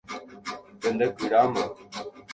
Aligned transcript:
Pendekyráma. 0.81 1.63